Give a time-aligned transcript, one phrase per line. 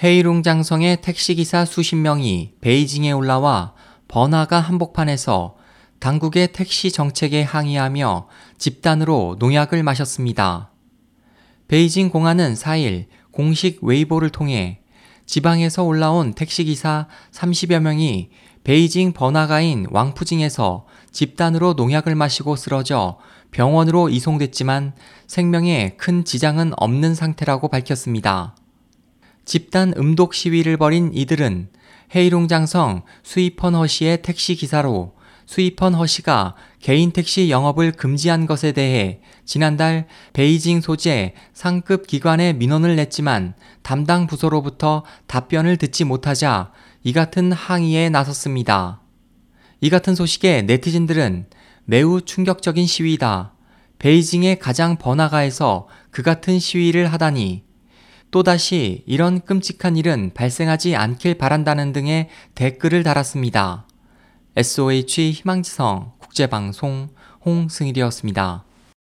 [0.00, 3.74] 헤이룽장성의 택시기사 수십 명이 베이징에 올라와
[4.06, 5.56] 번화가 한복판에서
[5.98, 10.70] 당국의 택시 정책에 항의하며 집단으로 농약을 마셨습니다.
[11.66, 14.82] 베이징 공안은 4일 공식 웨이보를 통해
[15.26, 18.30] 지방에서 올라온 택시기사 30여 명이
[18.62, 23.18] 베이징 번화가인 왕푸징에서 집단으로 농약을 마시고 쓰러져
[23.50, 24.92] 병원으로 이송됐지만
[25.26, 28.54] 생명에 큰 지장은 없는 상태라고 밝혔습니다.
[29.48, 31.70] 집단 음독 시위를 벌인 이들은
[32.14, 35.14] 헤이룽장성 스위펀 허시의 택시 기사로
[35.46, 43.54] 스위펀 허시가 개인 택시 영업을 금지한 것에 대해 지난달 베이징 소재 상급 기관에 민원을 냈지만
[43.80, 46.70] 담당 부서로부터 답변을 듣지 못하자
[47.02, 49.00] 이 같은 항의에 나섰습니다.
[49.80, 51.46] 이 같은 소식에 네티즌들은
[51.86, 53.54] 매우 충격적인 시위다.
[53.98, 57.67] 베이징의 가장 번화가에서 그 같은 시위를 하다니
[58.30, 63.86] 또다시 이런 끔찍한 일은 발생하지 않길 바란다는 등의 댓글을 달았습니다.
[64.56, 67.08] SOH 희망지성 국제방송
[67.44, 68.67] 홍승일이었습니다.